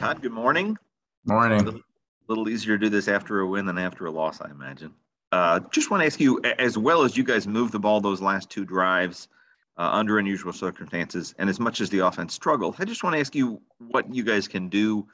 Todd, 0.00 0.22
good 0.22 0.32
morning. 0.32 0.78
Morning. 1.26 1.60
A 1.60 1.62
little, 1.62 1.80
little 2.26 2.48
easier 2.48 2.78
to 2.78 2.86
do 2.86 2.88
this 2.88 3.06
after 3.06 3.40
a 3.40 3.46
win 3.46 3.66
than 3.66 3.76
after 3.76 4.06
a 4.06 4.10
loss, 4.10 4.40
I 4.40 4.48
imagine. 4.50 4.94
Uh, 5.30 5.60
just 5.72 5.90
want 5.90 6.00
to 6.00 6.06
ask 6.06 6.18
you, 6.18 6.40
as 6.58 6.78
well 6.78 7.02
as 7.02 7.18
you 7.18 7.22
guys 7.22 7.46
moved 7.46 7.72
the 7.72 7.78
ball 7.78 8.00
those 8.00 8.22
last 8.22 8.48
two 8.48 8.64
drives 8.64 9.28
uh, 9.76 9.90
under 9.92 10.18
unusual 10.18 10.54
circumstances, 10.54 11.34
and 11.38 11.50
as 11.50 11.60
much 11.60 11.82
as 11.82 11.90
the 11.90 11.98
offense 11.98 12.32
struggled, 12.32 12.76
I 12.78 12.86
just 12.86 13.04
want 13.04 13.12
to 13.12 13.20
ask 13.20 13.34
you 13.34 13.60
what 13.76 14.12
you 14.12 14.24
guys 14.24 14.48
can 14.48 14.70
do 14.70 15.06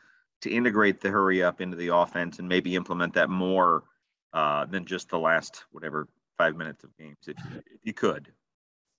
to 0.42 0.50
integrate 0.50 1.00
the 1.00 1.10
hurry 1.10 1.42
up 1.42 1.60
into 1.60 1.76
the 1.76 1.88
offense 1.88 2.38
and 2.38 2.48
maybe 2.48 2.76
implement 2.76 3.12
that 3.14 3.28
more 3.28 3.82
uh, 4.34 4.66
than 4.66 4.84
just 4.84 5.08
the 5.08 5.18
last 5.18 5.64
whatever 5.72 6.06
five 6.38 6.54
minutes 6.54 6.84
of 6.84 6.96
games, 6.96 7.16
if 7.26 7.36
you, 7.50 7.56
if 7.74 7.80
you 7.82 7.92
could. 7.92 8.30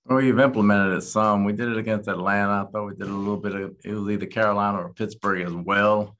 Well, 0.08 0.20
we've 0.20 0.40
implemented 0.40 0.98
it 0.98 1.02
some. 1.02 1.44
We 1.44 1.52
did 1.52 1.68
it 1.68 1.78
against 1.78 2.08
Atlanta. 2.08 2.64
I 2.64 2.72
thought 2.72 2.86
we 2.86 2.96
did 2.96 3.10
a 3.10 3.14
little 3.14 3.36
bit 3.36 3.56
of 3.56 3.76
it 3.84 3.92
was 3.94 4.10
either 4.10 4.26
Carolina 4.26 4.78
or 4.78 4.94
Pittsburgh 4.94 5.46
as 5.46 5.52
well. 5.52 6.16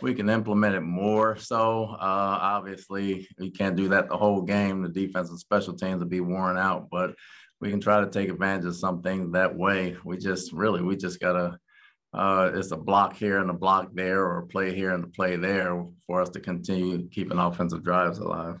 We 0.00 0.12
can 0.12 0.28
implement 0.28 0.74
it 0.74 0.80
more. 0.80 1.36
So 1.36 1.84
uh, 1.84 2.38
obviously, 2.40 3.28
we 3.38 3.52
can't 3.52 3.76
do 3.76 3.90
that 3.90 4.08
the 4.08 4.16
whole 4.16 4.42
game. 4.42 4.82
The 4.82 4.88
defense 4.88 5.30
and 5.30 5.38
special 5.38 5.74
teams 5.74 6.00
will 6.00 6.08
be 6.08 6.20
worn 6.20 6.56
out, 6.56 6.88
but 6.90 7.14
we 7.60 7.70
can 7.70 7.80
try 7.80 8.00
to 8.00 8.10
take 8.10 8.28
advantage 8.28 8.64
of 8.64 8.76
some 8.76 9.02
things 9.02 9.30
that 9.32 9.56
way. 9.56 9.96
We 10.04 10.18
just 10.18 10.52
really 10.52 10.82
we 10.82 10.96
just 10.96 11.20
gotta. 11.20 11.60
Uh, 12.12 12.50
it's 12.54 12.72
a 12.72 12.76
block 12.76 13.14
here 13.16 13.38
and 13.38 13.50
a 13.50 13.54
block 13.54 13.90
there, 13.92 14.24
or 14.24 14.38
a 14.38 14.46
play 14.46 14.74
here 14.74 14.94
and 14.94 15.04
a 15.04 15.08
play 15.08 15.36
there 15.36 15.84
for 16.08 16.22
us 16.22 16.30
to 16.30 16.40
continue 16.40 17.06
keeping 17.10 17.38
offensive 17.38 17.84
drives 17.84 18.18
alive. 18.18 18.58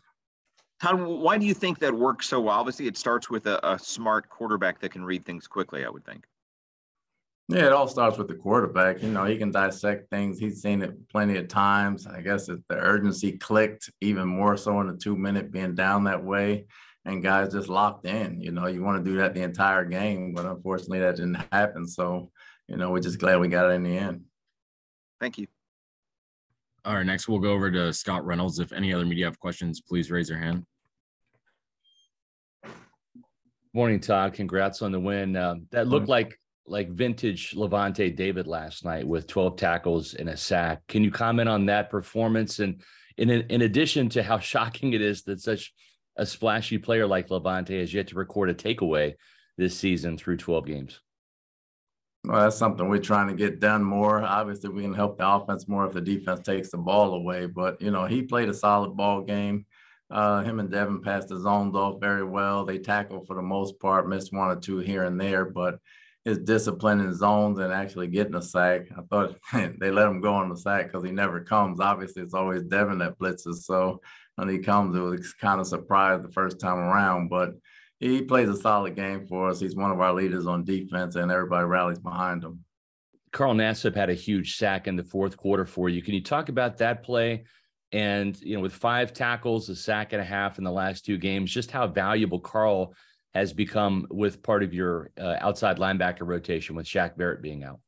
Todd, 0.80 1.00
why 1.00 1.38
do 1.38 1.46
you 1.46 1.54
think 1.54 1.78
that 1.80 1.92
works 1.92 2.28
so 2.28 2.40
well? 2.40 2.58
Obviously, 2.58 2.86
it 2.86 2.96
starts 2.96 3.28
with 3.28 3.46
a, 3.46 3.66
a, 3.68 3.78
smart 3.78 4.28
quarterback 4.28 4.80
that 4.80 4.92
can 4.92 5.04
read 5.04 5.24
things 5.24 5.48
quickly, 5.48 5.84
I 5.84 5.88
would 5.88 6.04
think. 6.04 6.24
Yeah, 7.48 7.66
it 7.66 7.72
all 7.72 7.88
starts 7.88 8.18
with 8.18 8.28
the 8.28 8.34
quarterback. 8.34 9.02
You 9.02 9.10
know, 9.10 9.24
he 9.24 9.38
can 9.38 9.50
dissect 9.50 10.10
things. 10.10 10.38
He's 10.38 10.62
seen 10.62 10.82
it 10.82 11.08
plenty 11.08 11.36
of 11.38 11.48
times. 11.48 12.06
I 12.06 12.20
guess 12.20 12.48
if 12.48 12.60
the 12.68 12.76
urgency 12.76 13.32
clicked 13.32 13.90
even 14.00 14.28
more 14.28 14.56
so 14.56 14.80
in 14.80 14.86
the 14.86 14.96
two 14.96 15.16
minute 15.16 15.50
being 15.50 15.74
down 15.74 16.04
that 16.04 16.22
way 16.22 16.66
and 17.08 17.22
guys 17.22 17.52
just 17.52 17.68
locked 17.68 18.06
in. 18.06 18.40
You 18.40 18.52
know, 18.52 18.66
you 18.66 18.82
want 18.82 19.02
to 19.02 19.10
do 19.10 19.16
that 19.16 19.34
the 19.34 19.42
entire 19.42 19.84
game, 19.84 20.34
but 20.34 20.46
unfortunately 20.46 21.00
that 21.00 21.16
didn't 21.16 21.42
happen. 21.50 21.86
So, 21.86 22.30
you 22.68 22.76
know, 22.76 22.90
we're 22.90 23.00
just 23.00 23.18
glad 23.18 23.40
we 23.40 23.48
got 23.48 23.70
it 23.70 23.74
in 23.74 23.82
the 23.82 23.96
end. 23.96 24.24
Thank 25.18 25.38
you. 25.38 25.46
All 26.88 26.94
right, 26.94 27.04
next 27.04 27.28
we'll 27.28 27.38
go 27.38 27.52
over 27.52 27.70
to 27.70 27.92
Scott 27.92 28.24
Reynolds. 28.24 28.60
If 28.60 28.72
any 28.72 28.94
other 28.94 29.04
media 29.04 29.26
have 29.26 29.38
questions, 29.38 29.78
please 29.78 30.10
raise 30.10 30.30
your 30.30 30.38
hand. 30.38 30.64
Morning, 33.74 34.00
Todd. 34.00 34.32
Congrats 34.32 34.80
on 34.80 34.92
the 34.92 34.98
win. 34.98 35.36
Uh, 35.36 35.56
that 35.70 35.86
looked 35.86 36.08
like 36.08 36.40
like 36.66 36.88
vintage 36.88 37.54
Lavonte 37.54 38.16
David 38.16 38.46
last 38.46 38.86
night 38.86 39.06
with 39.06 39.26
12 39.26 39.56
tackles 39.56 40.14
and 40.14 40.30
a 40.30 40.36
sack. 40.38 40.80
Can 40.88 41.04
you 41.04 41.10
comment 41.10 41.46
on 41.46 41.66
that 41.66 41.90
performance? 41.90 42.58
And 42.58 42.80
in 43.18 43.28
in 43.28 43.60
addition 43.60 44.08
to 44.10 44.22
how 44.22 44.38
shocking 44.38 44.94
it 44.94 45.02
is 45.02 45.24
that 45.24 45.42
such 45.42 45.74
a 46.16 46.24
splashy 46.24 46.78
player 46.78 47.06
like 47.06 47.28
Lavonte 47.28 47.78
has 47.80 47.92
yet 47.92 48.08
to 48.08 48.14
record 48.14 48.48
a 48.48 48.54
takeaway 48.54 49.12
this 49.58 49.76
season 49.76 50.16
through 50.16 50.38
12 50.38 50.64
games. 50.64 51.00
Well, 52.24 52.42
that's 52.42 52.56
something 52.56 52.88
we're 52.88 52.98
trying 52.98 53.28
to 53.28 53.34
get 53.34 53.60
done 53.60 53.82
more. 53.82 54.22
Obviously, 54.22 54.70
we 54.70 54.82
can 54.82 54.94
help 54.94 55.18
the 55.18 55.28
offense 55.28 55.68
more 55.68 55.86
if 55.86 55.92
the 55.92 56.00
defense 56.00 56.40
takes 56.40 56.70
the 56.70 56.76
ball 56.76 57.14
away. 57.14 57.46
But 57.46 57.80
you 57.80 57.90
know, 57.90 58.06
he 58.06 58.22
played 58.22 58.48
a 58.48 58.54
solid 58.54 58.96
ball 58.96 59.22
game. 59.22 59.66
Uh, 60.10 60.42
him 60.42 60.58
and 60.58 60.70
Devin 60.70 61.02
passed 61.02 61.28
the 61.28 61.38
zones 61.38 61.74
off 61.74 62.00
very 62.00 62.24
well. 62.24 62.64
They 62.64 62.78
tackled 62.78 63.26
for 63.26 63.36
the 63.36 63.42
most 63.42 63.78
part, 63.78 64.08
missed 64.08 64.32
one 64.32 64.48
or 64.48 64.60
two 64.60 64.78
here 64.78 65.04
and 65.04 65.20
there, 65.20 65.44
but 65.44 65.78
his 66.24 66.38
discipline 66.38 67.00
in 67.00 67.14
zones 67.14 67.58
and 67.58 67.72
actually 67.72 68.06
getting 68.06 68.34
a 68.34 68.42
sack. 68.42 68.82
I 68.96 69.02
thought 69.02 69.38
they 69.78 69.90
let 69.90 70.08
him 70.08 70.20
go 70.20 70.34
on 70.34 70.48
the 70.48 70.56
sack 70.56 70.86
because 70.86 71.04
he 71.04 71.10
never 71.12 71.40
comes. 71.40 71.80
Obviously, 71.80 72.22
it's 72.22 72.34
always 72.34 72.62
Devin 72.62 72.98
that 72.98 73.18
blitzes. 73.18 73.62
So 73.64 74.00
when 74.36 74.48
he 74.48 74.58
comes, 74.58 74.96
it 74.96 75.00
was 75.00 75.32
kind 75.34 75.60
of 75.60 75.66
surprised 75.66 76.24
the 76.24 76.32
first 76.32 76.58
time 76.60 76.78
around, 76.78 77.28
but 77.28 77.54
he 78.00 78.22
plays 78.22 78.48
a 78.48 78.56
solid 78.56 78.94
game 78.94 79.26
for 79.26 79.48
us. 79.48 79.60
He's 79.60 79.74
one 79.74 79.90
of 79.90 80.00
our 80.00 80.12
leaders 80.12 80.46
on 80.46 80.64
defense, 80.64 81.16
and 81.16 81.30
everybody 81.30 81.64
rallies 81.66 81.98
behind 81.98 82.44
him. 82.44 82.64
Carl 83.32 83.54
Nassib 83.54 83.94
had 83.94 84.10
a 84.10 84.14
huge 84.14 84.56
sack 84.56 84.86
in 84.86 84.96
the 84.96 85.02
fourth 85.02 85.36
quarter 85.36 85.66
for 85.66 85.88
you. 85.88 86.02
Can 86.02 86.14
you 86.14 86.22
talk 86.22 86.48
about 86.48 86.78
that 86.78 87.02
play? 87.02 87.44
And 87.92 88.40
you 88.40 88.56
know, 88.56 88.62
with 88.62 88.72
five 88.72 89.12
tackles, 89.12 89.68
a 89.68 89.76
sack 89.76 90.12
and 90.12 90.22
a 90.22 90.24
half 90.24 90.58
in 90.58 90.64
the 90.64 90.70
last 90.70 91.04
two 91.04 91.18
games, 91.18 91.50
just 91.50 91.70
how 91.70 91.86
valuable 91.86 92.40
Carl 92.40 92.94
has 93.34 93.52
become 93.52 94.06
with 94.10 94.42
part 94.42 94.62
of 94.62 94.72
your 94.72 95.10
uh, 95.20 95.36
outside 95.40 95.78
linebacker 95.78 96.26
rotation 96.26 96.74
with 96.74 96.86
Shaq 96.86 97.16
Barrett 97.16 97.42
being 97.42 97.64
out. 97.64 97.80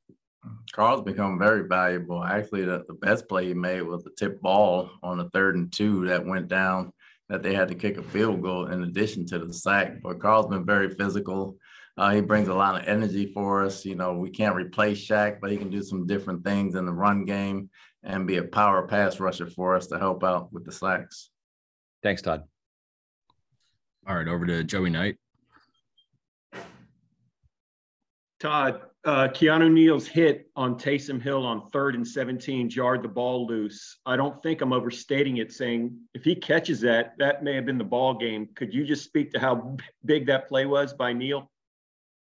Carl's 0.72 1.02
become 1.02 1.38
very 1.38 1.66
valuable. 1.68 2.24
Actually, 2.24 2.64
the, 2.64 2.84
the 2.88 2.94
best 2.94 3.28
play 3.28 3.48
he 3.48 3.54
made 3.54 3.82
was 3.82 4.02
the 4.02 4.10
tip 4.16 4.40
ball 4.40 4.90
on 5.02 5.18
the 5.18 5.28
third 5.30 5.56
and 5.56 5.70
two 5.70 6.06
that 6.06 6.24
went 6.24 6.48
down 6.48 6.92
that 7.30 7.44
they 7.44 7.54
had 7.54 7.68
to 7.68 7.74
kick 7.76 7.96
a 7.96 8.02
field 8.02 8.42
goal 8.42 8.66
in 8.66 8.82
addition 8.82 9.24
to 9.24 9.38
the 9.38 9.54
sack. 9.54 10.02
But 10.02 10.18
Carl's 10.20 10.48
been 10.48 10.66
very 10.66 10.90
physical. 10.96 11.56
Uh, 11.96 12.10
he 12.10 12.20
brings 12.20 12.48
a 12.48 12.54
lot 12.54 12.74
of 12.74 12.88
energy 12.88 13.32
for 13.32 13.64
us. 13.64 13.84
You 13.84 13.94
know, 13.94 14.14
we 14.14 14.30
can't 14.30 14.56
replace 14.56 14.98
Shaq, 14.98 15.38
but 15.40 15.52
he 15.52 15.56
can 15.56 15.70
do 15.70 15.82
some 15.82 16.06
different 16.06 16.44
things 16.44 16.74
in 16.74 16.86
the 16.86 16.92
run 16.92 17.24
game 17.24 17.70
and 18.02 18.26
be 18.26 18.38
a 18.38 18.42
power 18.42 18.86
pass 18.86 19.20
rusher 19.20 19.46
for 19.46 19.76
us 19.76 19.86
to 19.88 19.98
help 19.98 20.24
out 20.24 20.52
with 20.52 20.64
the 20.64 20.72
slacks. 20.72 21.30
Thanks, 22.02 22.20
Todd. 22.20 22.42
All 24.08 24.16
right, 24.16 24.26
over 24.26 24.46
to 24.46 24.64
Joey 24.64 24.90
Knight. 24.90 25.16
Todd, 28.40 28.80
uh, 29.04 29.28
Keanu 29.28 29.70
Neal's 29.70 30.06
hit 30.06 30.50
on 30.56 30.78
Taysom 30.78 31.20
Hill 31.20 31.44
on 31.44 31.68
third 31.70 31.94
and 31.94 32.06
17 32.06 32.70
jarred 32.70 33.02
the 33.02 33.08
ball 33.08 33.46
loose. 33.46 33.98
I 34.06 34.16
don't 34.16 34.42
think 34.42 34.62
I'm 34.62 34.72
overstating 34.72 35.36
it 35.36 35.52
saying 35.52 35.96
if 36.14 36.24
he 36.24 36.34
catches 36.34 36.80
that, 36.80 37.14
that 37.18 37.44
may 37.44 37.54
have 37.54 37.66
been 37.66 37.78
the 37.78 37.84
ball 37.84 38.14
game. 38.14 38.48
Could 38.54 38.72
you 38.72 38.84
just 38.84 39.04
speak 39.04 39.30
to 39.32 39.38
how 39.38 39.76
big 40.06 40.26
that 40.26 40.48
play 40.48 40.64
was 40.64 40.94
by 40.94 41.12
Neal? 41.12 41.50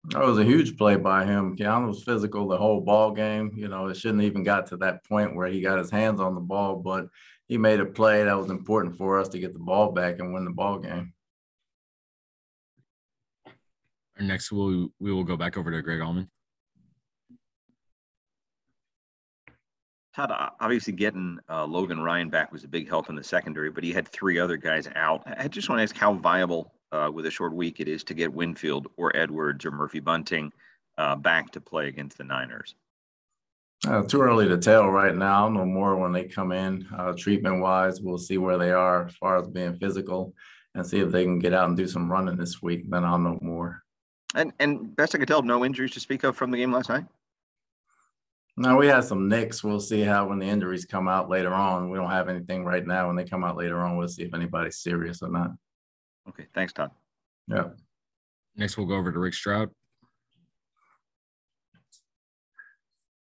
That 0.05 0.25
was 0.25 0.39
a 0.39 0.43
huge 0.43 0.77
play 0.77 0.95
by 0.95 1.25
him. 1.25 1.55
Keanu 1.55 1.87
was 1.87 2.03
physical 2.03 2.47
the 2.47 2.57
whole 2.57 2.81
ball 2.81 3.11
game. 3.11 3.51
You 3.55 3.67
know, 3.67 3.87
it 3.87 3.97
shouldn't 3.97 4.23
even 4.23 4.43
got 4.43 4.67
to 4.67 4.77
that 4.77 5.05
point 5.05 5.35
where 5.35 5.47
he 5.47 5.61
got 5.61 5.77
his 5.77 5.91
hands 5.91 6.19
on 6.19 6.33
the 6.33 6.41
ball, 6.41 6.77
but 6.77 7.07
he 7.47 7.57
made 7.57 7.81
a 7.81 7.85
play 7.85 8.23
that 8.23 8.37
was 8.37 8.49
important 8.49 8.97
for 8.97 9.19
us 9.19 9.29
to 9.29 9.39
get 9.39 9.53
the 9.53 9.59
ball 9.59 9.91
back 9.91 10.19
and 10.19 10.33
win 10.33 10.45
the 10.45 10.51
ball 10.51 10.79
game. 10.79 11.13
Next, 14.19 14.51
we'll, 14.51 14.89
we 14.99 15.13
will 15.13 15.23
go 15.23 15.37
back 15.37 15.57
over 15.57 15.71
to 15.71 15.81
Greg 15.81 15.99
Auman. 15.99 16.27
Todd, 20.15 20.51
obviously 20.59 20.91
getting 20.91 21.39
uh, 21.49 21.65
Logan 21.65 22.01
Ryan 22.01 22.29
back 22.29 22.51
was 22.51 22.63
a 22.63 22.67
big 22.67 22.89
help 22.89 23.09
in 23.09 23.15
the 23.15 23.23
secondary, 23.23 23.69
but 23.69 23.83
he 23.83 23.93
had 23.93 24.07
three 24.07 24.39
other 24.39 24.57
guys 24.57 24.89
out. 24.95 25.23
I 25.25 25.47
just 25.47 25.69
want 25.69 25.79
to 25.79 25.83
ask 25.83 25.95
how 25.95 26.13
viable 26.13 26.73
uh, 26.91 27.09
with 27.13 27.25
a 27.25 27.31
short 27.31 27.53
week 27.53 27.79
it 27.79 27.87
is 27.87 28.03
to 28.05 28.13
get 28.13 28.33
Winfield 28.33 28.87
or 28.97 29.15
Edwards 29.15 29.65
or 29.65 29.71
Murphy 29.71 29.99
Bunting 29.99 30.51
uh, 30.97 31.15
back 31.15 31.51
to 31.51 31.61
play 31.61 31.87
against 31.87 32.17
the 32.17 32.23
Niners. 32.23 32.75
Uh, 33.87 34.03
too 34.03 34.21
early 34.21 34.47
to 34.47 34.57
tell 34.57 34.89
right 34.89 35.15
now. 35.15 35.45
I'll 35.45 35.65
more 35.65 35.95
when 35.95 36.11
they 36.11 36.25
come 36.25 36.51
in. 36.51 36.85
Uh, 36.97 37.13
treatment 37.17 37.61
wise, 37.61 38.01
we'll 38.01 38.17
see 38.17 38.37
where 38.37 38.57
they 38.57 38.71
are 38.71 39.05
as 39.05 39.15
far 39.15 39.37
as 39.37 39.47
being 39.47 39.77
physical 39.77 40.33
and 40.75 40.85
see 40.85 40.99
if 40.99 41.11
they 41.11 41.23
can 41.23 41.39
get 41.39 41.53
out 41.53 41.69
and 41.69 41.77
do 41.77 41.87
some 41.87 42.11
running 42.11 42.35
this 42.35 42.61
week. 42.61 42.89
Then 42.89 43.05
I'll 43.05 43.17
know 43.17 43.39
more. 43.41 43.83
And 44.35 44.53
and 44.59 44.95
best 44.95 45.15
I 45.15 45.17
could 45.17 45.27
tell, 45.27 45.41
no 45.41 45.65
injuries 45.65 45.91
to 45.91 45.99
speak 45.99 46.23
of 46.23 46.35
from 46.37 46.51
the 46.51 46.57
game 46.57 46.71
last 46.71 46.89
night. 46.89 47.05
No, 48.57 48.75
we 48.75 48.87
had 48.87 49.05
some 49.05 49.29
nicks. 49.29 49.63
We'll 49.63 49.79
see 49.79 50.01
how 50.01 50.27
when 50.27 50.39
the 50.39 50.45
injuries 50.45 50.83
come 50.83 51.07
out 51.07 51.29
later 51.29 51.53
on. 51.53 51.89
We 51.89 51.97
don't 51.97 52.09
have 52.09 52.27
anything 52.27 52.65
right 52.65 52.85
now. 52.85 53.07
When 53.07 53.15
they 53.15 53.23
come 53.23 53.43
out 53.43 53.55
later 53.55 53.79
on, 53.79 53.95
we'll 53.95 54.09
see 54.09 54.23
if 54.23 54.33
anybody's 54.33 54.79
serious 54.79 55.21
or 55.21 55.29
not. 55.29 55.51
Okay, 56.27 56.47
thanks, 56.53 56.73
Todd. 56.73 56.91
Yeah. 57.47 57.69
Next, 58.57 58.77
we'll 58.77 58.85
go 58.85 58.95
over 58.95 59.11
to 59.11 59.19
Rick 59.19 59.33
Stroud. 59.33 59.69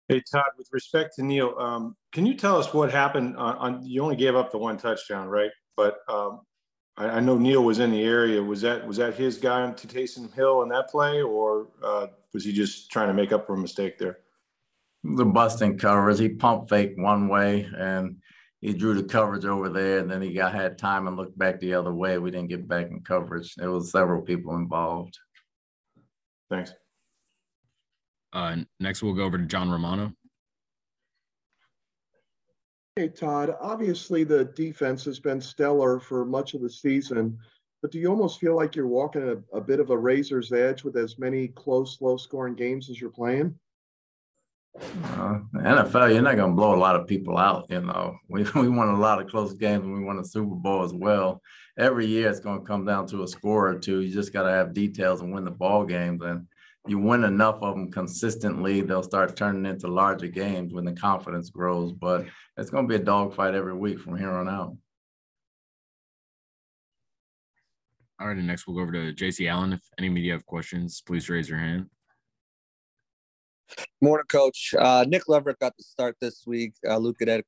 Hey, 0.09 0.23
Todd, 0.33 0.51
with 0.57 0.69
respect 0.73 1.17
to 1.17 1.23
Neal, 1.23 1.55
um, 1.59 1.97
can 2.13 2.25
you 2.25 2.35
tell 2.35 2.57
us 2.57 2.73
what 2.73 2.91
happened 2.91 3.37
on, 3.37 3.57
on, 3.57 3.85
you 3.85 4.03
only 4.03 4.17
gave 4.17 4.37
up 4.37 4.51
the 4.51 4.59
one 4.59 4.79
touchdown, 4.79 5.29
right? 5.29 5.51
But 5.77 5.99
um, 6.09 6.41
I, 6.97 7.07
I, 7.07 7.21
know 7.21 7.37
Neal 7.39 7.65
was 7.65 7.79
in 7.79 7.91
the 7.91 8.03
area. 8.03 8.43
Was 8.43 8.61
that 8.63 8.87
was 8.87 8.97
that 8.97 9.15
his 9.15 9.39
guy 9.39 9.71
to 9.71 9.87
Taysom 9.87 10.33
Hill 10.35 10.63
in 10.63 10.69
that 10.71 10.89
play, 10.89 11.23
or 11.23 11.69
uh, 11.83 12.09
was 12.33 12.45
he 12.45 12.53
just 12.53 12.91
trying 12.91 13.09
to 13.09 13.15
make 13.15 13.33
up 13.33 13.47
for 13.47 13.55
a 13.55 13.59
mistake 13.59 13.99
there? 13.99 14.19
The 15.05 15.25
busting 15.25 15.79
covers. 15.79 16.19
He 16.19 16.29
pump 16.29 16.69
fake 16.69 16.95
one 16.97 17.29
way 17.29 17.69
and 17.77 18.17
he 18.61 18.73
drew 18.73 18.95
the 18.95 19.05
coverage 19.05 19.45
over 19.45 19.69
there, 19.69 19.99
and 19.99 20.11
then 20.11 20.23
he 20.23 20.33
got 20.33 20.55
had 20.55 20.79
time 20.79 21.07
and 21.07 21.17
looked 21.17 21.39
back 21.39 21.61
the 21.61 21.75
other 21.75 21.95
way. 21.95 22.19
We 22.19 22.31
didn't 22.31 22.49
get 22.49 22.67
back 22.67 22.91
in 22.91 23.01
coverage. 23.03 23.55
There 23.55 23.71
was 23.71 23.93
several 23.93 24.23
people 24.23 24.57
involved. 24.57 25.19
Thanks. 26.51 26.73
Uh, 28.33 28.57
next, 28.81 29.03
we'll 29.03 29.15
go 29.15 29.25
over 29.25 29.39
to 29.39 29.45
John 29.45 29.71
Romano. 29.71 30.13
Hey, 32.99 33.09
Todd. 33.09 33.55
Obviously, 33.61 34.25
the 34.25 34.47
defense 34.47 35.05
has 35.05 35.21
been 35.21 35.39
stellar 35.39 36.01
for 36.01 36.25
much 36.25 36.55
of 36.55 36.63
the 36.63 36.71
season, 36.71 37.39
but 37.83 37.91
do 37.91 37.99
you 37.99 38.09
almost 38.09 38.41
feel 38.41 38.57
like 38.57 38.75
you're 38.75 38.87
walking 38.87 39.23
a, 39.23 39.57
a 39.57 39.61
bit 39.61 39.81
of 39.81 39.91
a 39.91 39.99
razor's 39.99 40.51
edge 40.51 40.83
with 40.83 40.97
as 40.97 41.19
many 41.19 41.49
close, 41.49 42.01
low 42.01 42.17
scoring 42.17 42.55
games 42.55 42.89
as 42.89 42.99
you're 42.99 43.11
playing? 43.11 43.55
Uh, 44.81 45.41
NFL, 45.57 46.15
you're 46.15 46.23
not 46.23 46.37
going 46.37 46.53
to 46.53 46.57
blow 46.57 46.75
a 46.75 46.81
lot 46.81 46.97
of 46.97 47.07
people 47.07 47.37
out. 47.37 47.67
You 47.69 47.83
know, 47.83 48.17
we, 48.31 48.45
we 48.55 48.71
won 48.71 48.89
a 48.89 48.99
lot 48.99 49.21
of 49.21 49.29
close 49.29 49.53
games 49.53 49.85
and 49.85 49.93
we 49.93 50.03
won 50.03 50.19
a 50.19 50.25
Super 50.25 50.55
Bowl 50.55 50.83
as 50.83 50.95
well. 50.95 51.43
Every 51.77 52.07
year 52.07 52.31
it's 52.31 52.41
going 52.41 52.61
to 52.61 52.67
come 52.67 52.87
down 52.87 53.07
to 53.09 53.25
a 53.25 53.29
score 53.29 53.69
or 53.69 53.79
two. 53.79 54.01
You 54.01 54.11
just 54.11 54.33
got 54.33 54.45
to 54.45 54.51
have 54.51 54.73
details 54.73 55.21
and 55.21 55.35
win 55.35 55.45
the 55.45 55.51
ball 55.51 55.85
games. 55.85 56.23
And 56.23 56.47
you 56.89 56.99
win 56.99 57.25
enough 57.25 57.57
of 57.63 57.75
them 57.75 57.91
consistently, 57.91 58.81
they'll 58.81 59.03
start 59.03 59.37
turning 59.37 59.67
into 59.67 59.89
larger 59.89 60.29
games 60.29 60.73
when 60.73 60.85
the 60.85 60.93
confidence 60.93 61.51
grows. 61.51 61.93
But 61.93 62.27
it's 62.57 62.71
going 62.71 62.85
to 62.85 62.89
be 62.89 63.01
a 63.01 63.05
dogfight 63.05 63.55
every 63.55 63.75
week 63.75 64.01
from 64.01 64.17
here 64.17 64.31
on 64.31 64.49
out. 64.49 64.77
All 68.19 68.29
right, 68.29 68.37
and 68.37 68.47
next 68.47 68.67
we'll 68.67 68.77
go 68.77 68.83
over 68.83 68.93
to 68.93 69.13
JC 69.13 69.51
Allen. 69.51 69.75
If 69.75 69.83
any 69.99 70.09
media 70.09 70.33
have 70.33 70.47
questions, 70.47 71.03
please 71.07 71.29
raise 71.29 71.49
your 71.49 71.59
hand. 71.59 71.87
Morning, 74.01 74.25
Coach. 74.29 74.75
Uh, 74.79 75.05
Nick 75.07 75.29
Leverett 75.29 75.59
got 75.59 75.77
the 75.77 75.83
start 75.83 76.17
this 76.21 76.45
week. 76.47 76.73
Uh, 76.89 76.97
Luke 76.97 77.19
Goedeke 77.21 77.43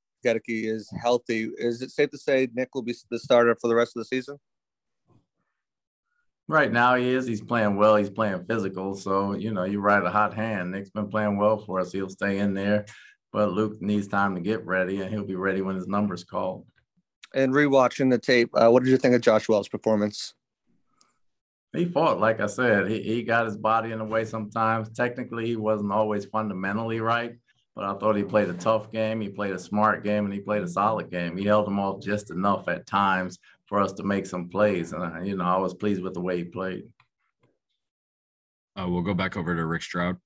is 0.46 0.90
healthy. 1.00 1.48
Is 1.56 1.80
it 1.80 1.90
safe 1.90 2.10
to 2.10 2.18
say 2.18 2.48
Nick 2.54 2.74
will 2.74 2.82
be 2.82 2.94
the 3.10 3.18
starter 3.18 3.56
for 3.60 3.68
the 3.68 3.74
rest 3.74 3.96
of 3.96 4.00
the 4.00 4.04
season? 4.04 4.36
Right 6.48 6.72
now, 6.72 6.94
he 6.94 7.10
is. 7.10 7.26
He's 7.26 7.42
playing 7.42 7.76
well. 7.76 7.96
He's 7.96 8.08
playing 8.08 8.46
physical. 8.46 8.96
So, 8.96 9.34
you 9.34 9.52
know, 9.52 9.64
you 9.64 9.80
ride 9.80 10.04
a 10.04 10.10
hot 10.10 10.32
hand. 10.32 10.70
Nick's 10.70 10.88
been 10.88 11.08
playing 11.08 11.36
well 11.36 11.58
for 11.58 11.78
us. 11.78 11.92
He'll 11.92 12.08
stay 12.08 12.38
in 12.38 12.54
there. 12.54 12.86
But 13.32 13.52
Luke 13.52 13.82
needs 13.82 14.08
time 14.08 14.34
to 14.34 14.40
get 14.40 14.64
ready, 14.64 15.02
and 15.02 15.10
he'll 15.10 15.26
be 15.26 15.34
ready 15.34 15.60
when 15.60 15.76
his 15.76 15.86
number's 15.86 16.24
called. 16.24 16.64
And 17.34 17.52
rewatching 17.52 18.10
the 18.10 18.18
tape, 18.18 18.48
uh, 18.54 18.70
what 18.70 18.82
did 18.82 18.88
you 18.88 18.96
think 18.96 19.14
of 19.14 19.20
Josh 19.20 19.46
Wells' 19.46 19.68
performance? 19.68 20.32
He 21.74 21.84
fought, 21.84 22.18
like 22.18 22.40
I 22.40 22.46
said, 22.46 22.88
he, 22.88 23.02
he 23.02 23.22
got 23.22 23.44
his 23.44 23.58
body 23.58 23.92
in 23.92 23.98
the 23.98 24.04
way 24.04 24.24
sometimes. 24.24 24.88
Technically, 24.88 25.44
he 25.44 25.56
wasn't 25.56 25.92
always 25.92 26.24
fundamentally 26.24 27.00
right, 27.00 27.36
but 27.76 27.84
I 27.84 27.92
thought 27.98 28.16
he 28.16 28.24
played 28.24 28.48
a 28.48 28.54
tough 28.54 28.90
game. 28.90 29.20
He 29.20 29.28
played 29.28 29.52
a 29.52 29.58
smart 29.58 30.02
game 30.02 30.24
and 30.24 30.32
he 30.32 30.40
played 30.40 30.62
a 30.62 30.68
solid 30.68 31.10
game. 31.10 31.36
He 31.36 31.44
held 31.44 31.68
him 31.68 31.78
off 31.78 32.02
just 32.02 32.30
enough 32.30 32.68
at 32.68 32.86
times 32.86 33.38
for 33.68 33.80
us 33.80 33.92
to 33.92 34.02
make 34.02 34.26
some 34.26 34.48
plays. 34.48 34.92
And, 34.92 35.26
you 35.26 35.36
know, 35.36 35.44
I 35.44 35.58
was 35.58 35.74
pleased 35.74 36.02
with 36.02 36.14
the 36.14 36.20
way 36.20 36.38
he 36.38 36.44
played. 36.44 36.84
Uh, 38.74 38.88
we'll 38.88 39.02
go 39.02 39.14
back 39.14 39.36
over 39.36 39.54
to 39.54 39.66
Rick 39.66 39.82
Stroud. 39.82 40.16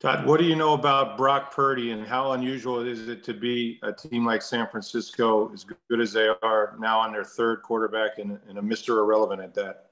Todd, 0.00 0.26
what 0.26 0.38
do 0.38 0.44
you 0.44 0.54
know 0.54 0.74
about 0.74 1.16
Brock 1.16 1.54
Purdy 1.54 1.90
and 1.92 2.06
how 2.06 2.32
unusual 2.32 2.80
is 2.86 3.08
it 3.08 3.24
to 3.24 3.32
be 3.32 3.80
a 3.82 3.90
team 3.90 4.26
like 4.26 4.42
San 4.42 4.68
Francisco, 4.68 5.50
as 5.52 5.64
good 5.64 6.00
as 6.00 6.12
they 6.12 6.28
are 6.42 6.76
now 6.78 7.00
on 7.00 7.10
their 7.10 7.24
third 7.24 7.62
quarterback 7.62 8.18
and, 8.18 8.38
and 8.48 8.58
a 8.58 8.60
Mr. 8.60 8.98
Irrelevant 8.98 9.40
at 9.40 9.54
that? 9.54 9.83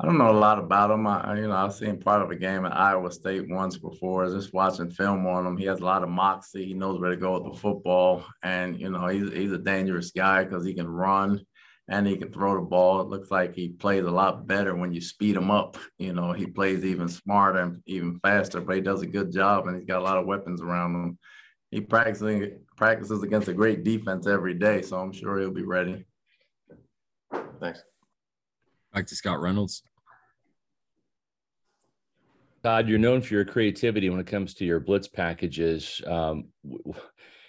I 0.00 0.06
don't 0.06 0.18
know 0.18 0.30
a 0.30 0.32
lot 0.32 0.58
about 0.58 0.90
him. 0.90 1.06
I, 1.06 1.36
you 1.36 1.46
know, 1.46 1.54
I've 1.54 1.72
seen 1.72 2.00
part 2.00 2.20
of 2.20 2.30
a 2.30 2.36
game 2.36 2.66
at 2.66 2.76
Iowa 2.76 3.12
State 3.12 3.48
once 3.48 3.78
before. 3.78 4.26
Just 4.26 4.52
watching 4.52 4.90
film 4.90 5.24
on 5.26 5.46
him, 5.46 5.56
he 5.56 5.66
has 5.66 5.78
a 5.78 5.84
lot 5.84 6.02
of 6.02 6.08
moxie. 6.08 6.66
He 6.66 6.74
knows 6.74 7.00
where 7.00 7.10
to 7.10 7.16
go 7.16 7.38
with 7.38 7.52
the 7.52 7.58
football, 7.60 8.24
and 8.42 8.78
you 8.80 8.90
know, 8.90 9.06
he's 9.06 9.32
he's 9.32 9.52
a 9.52 9.58
dangerous 9.58 10.10
guy 10.10 10.42
because 10.42 10.64
he 10.64 10.74
can 10.74 10.88
run 10.88 11.44
and 11.88 12.06
he 12.06 12.16
can 12.16 12.32
throw 12.32 12.54
the 12.54 12.62
ball. 12.62 13.00
It 13.00 13.08
looks 13.08 13.30
like 13.30 13.54
he 13.54 13.68
plays 13.68 14.04
a 14.04 14.10
lot 14.10 14.46
better 14.46 14.74
when 14.74 14.92
you 14.92 15.00
speed 15.00 15.36
him 15.36 15.50
up. 15.50 15.76
You 15.98 16.12
know, 16.12 16.32
he 16.32 16.46
plays 16.46 16.84
even 16.84 17.08
smarter 17.08 17.60
and 17.60 17.82
even 17.86 18.18
faster, 18.20 18.60
but 18.60 18.76
he 18.76 18.82
does 18.82 19.02
a 19.02 19.06
good 19.06 19.32
job 19.32 19.66
and 19.66 19.76
he's 19.76 19.86
got 19.86 20.00
a 20.00 20.04
lot 20.04 20.18
of 20.18 20.26
weapons 20.26 20.62
around 20.62 20.94
him. 20.94 21.18
He 21.70 21.80
practices 21.80 22.52
practices 22.76 23.22
against 23.22 23.48
a 23.48 23.54
great 23.54 23.84
defense 23.84 24.26
every 24.26 24.54
day, 24.54 24.82
so 24.82 24.98
I'm 24.98 25.12
sure 25.12 25.38
he'll 25.38 25.50
be 25.50 25.62
ready. 25.62 26.04
Thanks. 27.60 27.82
Back 28.94 29.06
to 29.08 29.16
Scott 29.16 29.40
Reynolds. 29.40 29.82
Todd, 32.62 32.88
you're 32.88 32.98
known 32.98 33.20
for 33.20 33.34
your 33.34 33.44
creativity 33.44 34.08
when 34.08 34.20
it 34.20 34.26
comes 34.26 34.54
to 34.54 34.64
your 34.64 34.80
blitz 34.80 35.08
packages. 35.08 36.00
Um, 36.06 36.44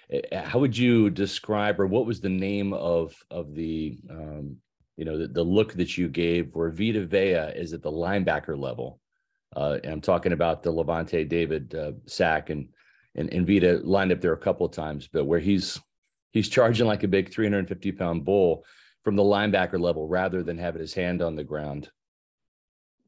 Eh, 0.09 0.42
how 0.42 0.59
would 0.59 0.77
you 0.77 1.09
describe 1.09 1.80
or 1.80 1.88
what 1.88 2.06
was 2.06 2.21
the 2.21 2.30
name 2.30 2.74
of 2.74 3.15
of 3.31 3.56
the 3.56 3.97
um, 4.09 4.57
you 4.97 5.06
know 5.06 5.18
the, 5.18 5.27
the, 5.27 5.44
look 5.44 5.74
that 5.74 5.97
you 5.97 6.07
gave 6.07 6.53
where 6.53 6.69
Vita 6.69 7.06
Vea 7.06 7.51
is 7.56 7.74
at 7.74 7.81
the 7.81 7.92
linebacker 7.92 8.57
level? 8.57 9.00
Uh, 9.56 9.80
and 9.83 9.94
I'm 9.94 10.01
talking 10.01 10.33
about 10.33 10.63
the 10.63 10.71
Lavonte 10.71 11.27
David 11.27 11.74
uh, 11.75 11.94
sack 12.06 12.50
and, 12.50 12.69
and 13.15 13.33
and 13.33 13.47
Vita 13.47 13.81
lined 13.83 14.12
up 14.12 14.21
there 14.21 14.33
a 14.33 14.38
couple 14.38 14.65
of 14.65 14.71
times, 14.71 15.09
but 15.12 15.25
where 15.25 15.39
he's 15.39 15.80
he's 16.31 16.50
charging 16.50 16.88
like 16.88 17.03
a 17.03 17.07
big 17.07 17.33
350 17.33 17.92
pound 17.94 18.25
bull 18.25 18.63
from 19.06 19.16
the 19.16 19.24
linebacker 19.24 19.80
level 19.80 20.07
rather 20.07 20.44
than 20.44 20.57
having 20.57 20.81
his 20.81 20.96
hand 20.96 21.22
on 21.22 21.36
the 21.36 21.44
ground. 21.44 21.90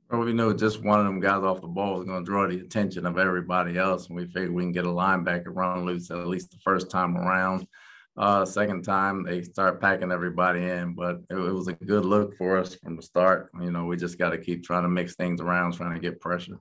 Well, 0.09 0.21
we 0.21 0.31
know 0.31 0.53
just 0.53 0.81
one 0.81 0.99
of 0.99 1.05
them 1.05 1.19
guys 1.19 1.43
off 1.43 1.59
the 1.59 1.67
ball 1.67 1.99
is 1.99 2.07
going 2.07 2.23
to 2.23 2.29
draw 2.29 2.47
the 2.47 2.59
attention 2.59 3.05
of 3.05 3.17
everybody 3.17 3.77
else, 3.77 4.07
and 4.07 4.15
we 4.15 4.25
figured 4.25 4.53
we 4.53 4.63
can 4.63 4.71
get 4.71 4.85
a 4.85 4.89
linebacker 4.89 5.47
run 5.47 5.85
loose 5.85 6.11
at 6.11 6.27
least 6.27 6.51
the 6.51 6.59
first 6.63 6.89
time 6.89 7.17
around. 7.17 7.67
Uh, 8.15 8.45
second 8.45 8.83
time 8.83 9.23
they 9.23 9.41
start 9.41 9.81
packing 9.81 10.11
everybody 10.11 10.63
in, 10.63 10.93
but 10.93 11.17
it, 11.29 11.35
it 11.35 11.51
was 11.51 11.67
a 11.67 11.73
good 11.73 12.05
look 12.05 12.37
for 12.37 12.57
us 12.57 12.75
from 12.75 12.95
the 12.95 13.01
start. 13.01 13.49
You 13.59 13.71
know, 13.71 13.85
we 13.85 13.97
just 13.97 14.17
got 14.17 14.29
to 14.29 14.37
keep 14.37 14.63
trying 14.63 14.83
to 14.83 14.89
mix 14.89 15.15
things 15.15 15.41
around, 15.41 15.73
trying 15.73 15.93
to 15.93 15.99
get 15.99 16.21
pressure. 16.21 16.59